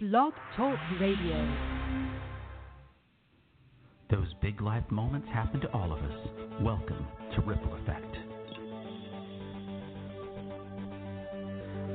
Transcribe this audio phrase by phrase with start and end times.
[0.00, 1.58] Blog Talk Radio.
[4.08, 6.28] Those big life moments happen to all of us.
[6.60, 8.16] Welcome to Ripple Effect.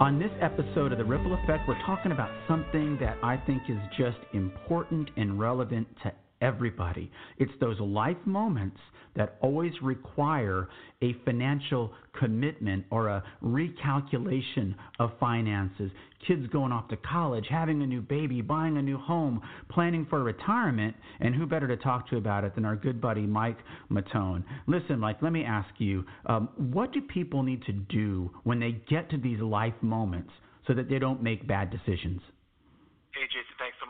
[0.00, 3.78] On this episode of The Ripple Effect, we're talking about something that I think is
[3.96, 6.12] just important and relevant to
[6.42, 7.10] everybody.
[7.38, 8.78] It's those life moments
[9.14, 10.68] that always require
[11.02, 15.90] a financial commitment or a recalculation of finances.
[16.26, 19.40] Kids going off to college, having a new baby, buying a new home,
[19.70, 23.26] planning for retirement, and who better to talk to about it than our good buddy
[23.26, 23.58] Mike
[23.90, 24.42] Matone?
[24.66, 28.80] Listen, Mike, let me ask you um, what do people need to do when they
[28.88, 30.30] get to these life moments
[30.66, 32.22] so that they don't make bad decisions?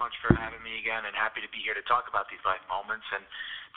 [0.02, 2.62] Much for having me again, and happy to be here to talk about these life
[2.66, 3.06] moments.
[3.15, 3.23] And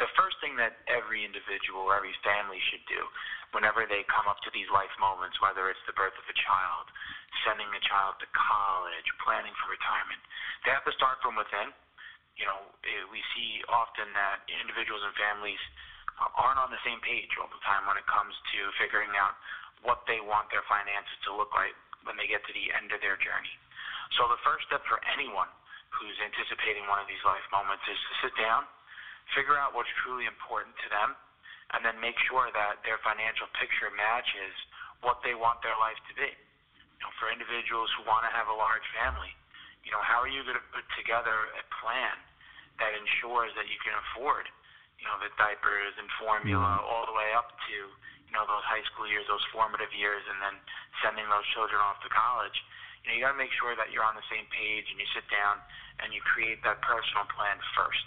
[0.01, 3.05] the first thing that every individual every family should do
[3.53, 6.89] whenever they come up to these life moments, whether it's the birth of a child,
[7.45, 10.17] sending a child to college, planning for retirement,
[10.65, 11.69] they have to start from within.
[12.41, 15.61] You know, eh, we see often that individuals and families
[16.41, 19.37] aren't on the same page all the time when it comes to figuring out
[19.85, 22.99] what they want their finances to look like when they get to the end of
[23.05, 23.53] their journey.
[24.17, 25.53] So the first step for anyone
[25.97, 28.67] who's anticipating one of these life moments is to sit down,
[29.33, 31.15] figure out what's truly important to them,
[31.73, 34.53] and then make sure that their financial picture matches
[35.01, 36.29] what they want their life to be.
[36.29, 39.33] You know, for individuals who want to have a large family,
[39.83, 42.15] you know, how are you going to put together a plan
[42.81, 44.47] that ensures that you can afford,
[44.99, 46.89] you know, the diapers and formula mm-hmm.
[46.89, 47.77] all the way up to,
[48.25, 50.55] you know, those high school years, those formative years, and then
[51.03, 52.55] sending those children off to college
[53.05, 55.05] you know, you got to make sure that you're on the same page and you
[55.13, 55.61] sit down
[56.01, 58.05] and you create that personal plan first.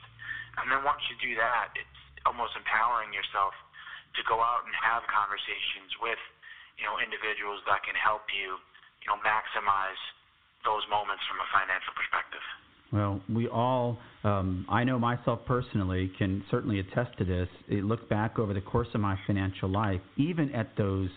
[0.58, 3.54] And then once you do that, it's almost empowering yourself
[4.18, 6.18] to go out and have conversations with,
[6.82, 8.58] you know, individuals that can help you,
[8.98, 10.02] you know, maximize
[10.66, 12.42] those moments from a financial perspective.
[12.90, 17.46] Well, we all, um, I know myself personally, can certainly attest to this.
[17.68, 21.08] It look back over the course of my financial life, even at those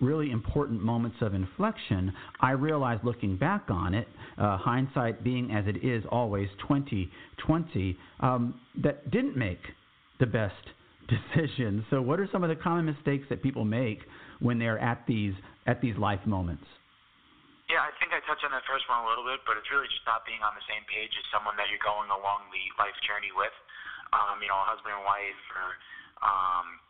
[0.00, 4.06] really important moments of inflection, I realized looking back on it,
[4.38, 9.60] uh, hindsight being as it is always 2020, um, that didn't make
[10.20, 10.54] the best
[11.08, 11.84] decisions.
[11.90, 14.00] So, what are some of the common mistakes that people make
[14.40, 15.34] when they're at these
[15.66, 16.64] at these life moments?
[17.68, 19.88] Yeah, I think I touched on that first one a little bit, but it's really
[19.92, 22.96] just not being on the same page as someone that you're going along the life
[23.04, 23.52] journey with.
[24.08, 25.68] Um, you know, a husband and wife, or
[26.24, 26.80] um,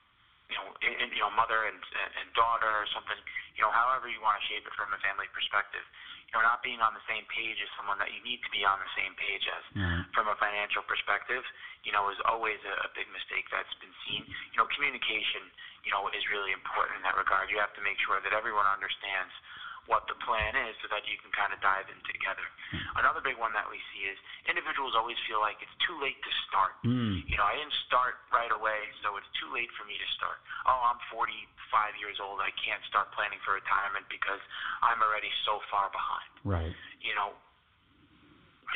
[0.48, 3.16] you know, in, you know, mother and, and daughter or something,
[3.56, 5.84] you know, however you want to shape it from a family perspective.
[6.28, 8.60] You know, not being on the same page as someone that you need to be
[8.60, 10.12] on the same page as mm-hmm.
[10.12, 11.40] from a financial perspective,
[11.88, 14.28] you know, is always a, a big mistake that's been seen.
[14.52, 15.48] You know, communication,
[15.88, 17.48] you know, is really important in that regard.
[17.48, 19.32] You have to make sure that everyone understands
[19.88, 22.44] what the plan is so that you can kind of dive in together.
[23.00, 26.32] Another big one that we see is individuals always feel like it's too late to
[26.44, 26.76] start.
[26.84, 27.24] Mm.
[27.24, 30.44] You know, I didn't start right away, so it's too late for me to start.
[30.68, 31.24] Oh, I'm 45
[31.96, 32.44] years old.
[32.44, 34.40] I can't start planning for retirement because
[34.84, 36.30] I'm already so far behind.
[36.44, 36.74] Right.
[37.00, 37.32] You know,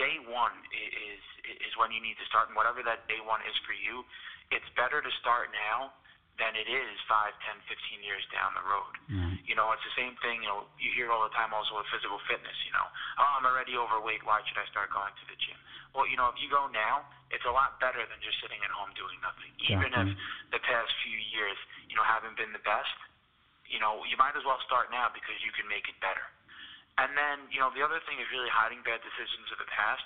[0.01, 1.21] day one is
[1.61, 4.07] is when you need to start, and whatever that day one is for you,
[4.49, 5.93] it's better to start now
[6.41, 8.95] than it is 5, 10, 15 years down the road.
[9.13, 9.37] Mm.
[9.45, 11.89] You know, it's the same thing, you know, you hear all the time also with
[11.93, 12.87] physical fitness, you know,
[13.21, 15.59] oh, I'm already overweight, why should I start going to the gym?
[15.93, 18.73] Well, you know, if you go now, it's a lot better than just sitting at
[18.73, 19.53] home doing nothing.
[19.61, 20.09] Even if
[20.57, 21.57] the past few years,
[21.93, 22.97] you know, haven't been the best,
[23.69, 26.25] you know, you might as well start now because you can make it better.
[26.97, 30.05] And then, you know, the other thing is really hiding bad decisions of the past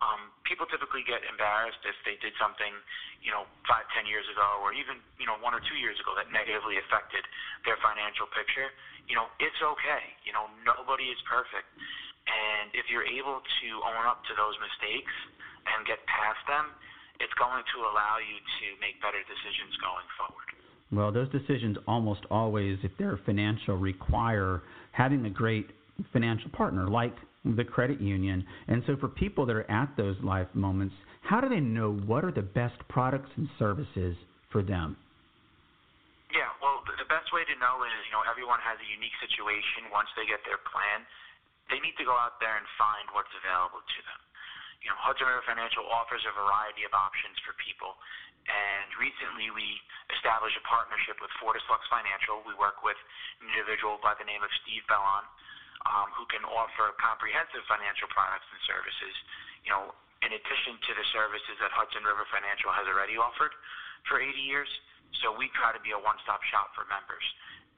[0.00, 2.72] um, people typically get embarrassed if they did something,
[3.20, 6.16] you know, five, ten years ago, or even, you know, one or two years ago
[6.16, 7.22] that negatively affected
[7.68, 8.72] their financial picture.
[9.06, 10.04] You know, it's okay.
[10.24, 11.68] You know, nobody is perfect,
[12.26, 15.14] and if you're able to own up to those mistakes
[15.66, 16.74] and get past them,
[17.22, 20.48] it's going to allow you to make better decisions going forward.
[20.90, 25.70] Well, those decisions almost always, if they're financial, require having a great
[26.12, 27.14] financial partner like
[27.44, 28.46] the credit union.
[28.68, 32.24] And so, for people that are at those life moments, how do they know what
[32.24, 34.16] are the best products and services
[34.50, 34.96] for them?
[36.32, 39.92] Yeah, well, the best way to know is, you know, everyone has a unique situation
[39.92, 41.04] once they get their plan.
[41.68, 44.20] They need to go out there and find what's available to them.
[44.80, 47.94] You know, Hudson River Financial offers a variety of options for people.
[48.48, 49.78] And recently we
[50.10, 52.42] established a partnership with Fortis Lux Financial.
[52.42, 52.98] We work with
[53.38, 55.22] an individual by the name of Steve Bellon
[55.88, 59.14] um, who can offer comprehensive financial products and services,
[59.66, 63.50] you know, in addition to the services that Hudson River Financial has already offered
[64.06, 64.70] for 80 years.
[65.20, 67.26] So we try to be a one-stop shop for members.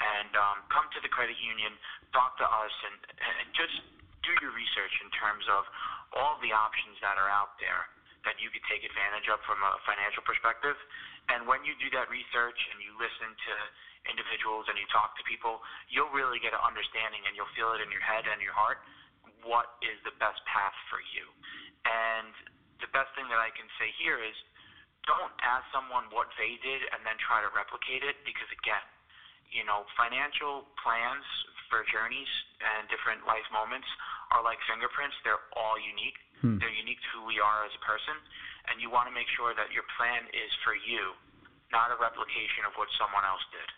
[0.02, 1.72] And um, come to the credit union,
[2.12, 3.74] talk to us, and, and just
[4.22, 5.64] do your research in terms of
[6.12, 7.88] all the options that are out there
[8.24, 10.76] that you could take advantage of from a financial perspective.
[11.32, 13.54] And when you do that research and you listen to
[14.12, 17.80] individuals and you talk to people, you'll really get an understanding and you'll feel it
[17.80, 18.84] in your head and your heart
[19.44, 21.24] what is the best path for you.
[21.84, 22.32] And
[22.80, 24.34] the best thing that I can say here is
[25.04, 28.84] don't ask someone what they did and then try to replicate it because again,
[29.52, 31.24] you know, financial plans
[31.68, 32.28] for journeys
[32.64, 33.86] and different life moments
[34.32, 35.14] are like fingerprints.
[35.22, 36.16] They're all unique.
[36.40, 36.56] Hmm.
[36.56, 38.16] They're unique to who we are as a person,
[38.70, 41.12] and you want to make sure that your plan is for you,
[41.72, 43.68] not a replication of what someone else did.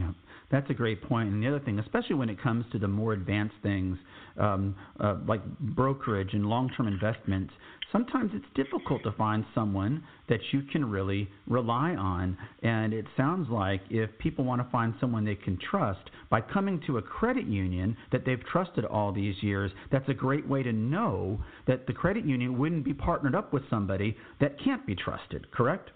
[0.00, 0.12] Yeah.
[0.50, 1.30] That's a great point.
[1.30, 3.98] And the other thing, especially when it comes to the more advanced things
[4.38, 7.52] um, uh, like brokerage and long term investments,
[7.92, 12.36] sometimes it's difficult to find someone that you can really rely on.
[12.62, 16.80] And it sounds like if people want to find someone they can trust by coming
[16.86, 20.72] to a credit union that they've trusted all these years, that's a great way to
[20.72, 25.50] know that the credit union wouldn't be partnered up with somebody that can't be trusted,
[25.52, 25.90] correct?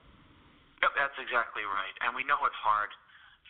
[0.83, 1.95] Yep, that's exactly right.
[2.07, 2.91] And we know it's hard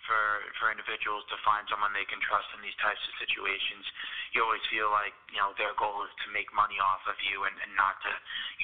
[0.08, 3.84] for for individuals to find someone they can trust in these types of situations.
[4.32, 7.44] You always feel like you know their goal is to make money off of you
[7.44, 8.12] and, and not to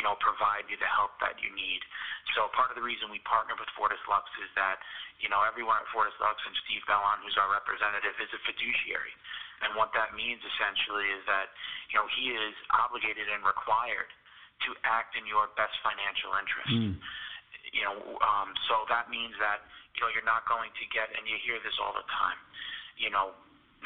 [0.01, 1.85] you know provide you the help that you need.
[2.33, 4.81] So part of the reason we partner with Fortis Lux is that
[5.21, 9.13] you know everyone at Fortis Lux and Steve Bellon, who's our representative, is a fiduciary.
[9.63, 11.53] And what that means essentially is that
[11.93, 14.09] you know he is obligated and required
[14.65, 16.73] to act in your best financial interest.
[16.73, 16.95] Mm.
[17.75, 21.23] You know, um, so that means that you know, you're not going to get, and
[21.27, 22.39] you hear this all the time,
[22.99, 23.35] you know,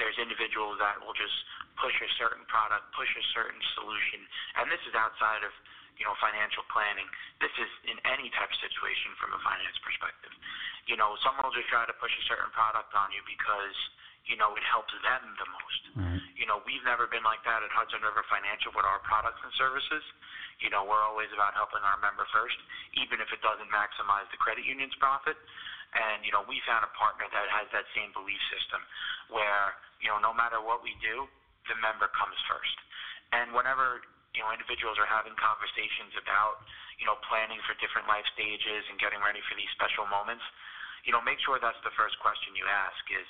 [0.00, 1.34] there's individuals that will just
[1.76, 4.24] push a certain product, push a certain solution,
[4.60, 5.52] and this is outside of,
[5.98, 7.06] you know, financial planning.
[7.42, 10.30] This is in any type of situation from a finance perspective.
[10.86, 13.74] You know, someone will just try to push a certain product on you because,
[14.30, 15.82] you know, it helps them the most.
[15.98, 16.22] Right.
[16.38, 19.50] You know, we've never been like that at Hudson River Financial with our products and
[19.58, 20.04] services.
[20.58, 22.58] You know, we're always about helping our member first,
[22.98, 25.38] even if it doesn't maximize the credit union's profit.
[25.94, 28.82] And, you know, we found a partner that has that same belief system
[29.32, 31.30] where, you know, no matter what we do,
[31.70, 32.76] the member comes first.
[33.32, 34.02] And whenever,
[34.36, 36.60] you know, individuals are having conversations about,
[37.00, 40.44] you know, planning for different life stages and getting ready for these special moments,
[41.06, 43.28] you know, make sure that's the first question you ask is,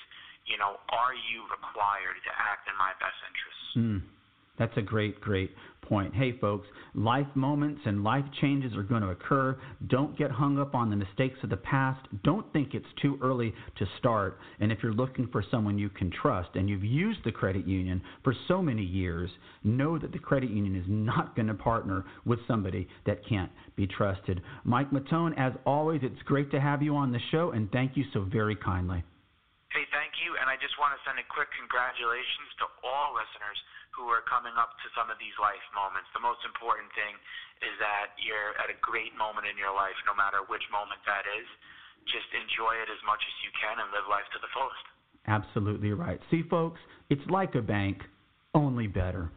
[0.49, 3.69] you know, are you required to act in my best interests?
[3.77, 4.01] Mm.
[4.59, 5.51] That's a great, great
[5.83, 6.15] point.
[6.15, 9.57] Hey, folks, life moments and life changes are going to occur.
[9.87, 12.07] Don't get hung up on the mistakes of the past.
[12.25, 14.39] Don't think it's too early to start.
[14.61, 18.03] And if you're looking for someone you can trust and you've used the credit union
[18.23, 19.31] for so many years,
[19.65, 23.87] know that the credit union is not going to partner with somebody that can't be
[23.87, 24.43] trusted.
[24.65, 28.05] Mike Matone, as always, it's great to have you on the show, and thank you
[28.13, 29.03] so very kindly.
[29.73, 30.33] Hey, thank you.
[30.41, 33.59] And I just want to send a quick congratulations to all listeners
[33.95, 36.07] who are coming up to some of these life moments.
[36.15, 37.15] The most important thing
[37.65, 41.27] is that you're at a great moment in your life, no matter which moment that
[41.27, 41.49] is.
[42.07, 44.87] Just enjoy it as much as you can and live life to the fullest.
[45.27, 46.21] Absolutely right.
[46.31, 46.81] See, folks,
[47.11, 48.01] it's like a bank,
[48.55, 49.31] only better.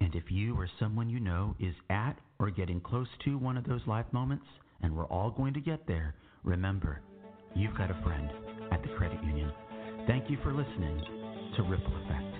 [0.00, 3.64] And if you or someone you know is at or getting close to one of
[3.64, 4.46] those life moments,
[4.82, 7.00] and we're all going to get there, remember,
[7.54, 8.30] you've got a friend
[8.72, 9.52] at the credit union.
[10.06, 11.02] Thank you for listening
[11.56, 12.33] to Ripple Effect.